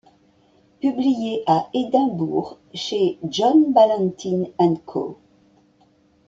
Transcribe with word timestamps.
Publié 0.81 1.43
à 1.45 1.69
Édimbourg 1.75 2.57
chez 2.73 3.19
John 3.25 3.71
Ballantyne 3.71 4.47
& 4.69 4.85
Co. 4.87 5.19